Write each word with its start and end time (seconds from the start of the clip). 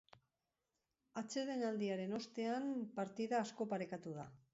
Atsedenaldiaren 1.21 2.15
ostean, 2.19 2.65
partida 2.97 3.39
asko 3.43 3.69
parekatu 3.75 4.15
da. 4.17 4.27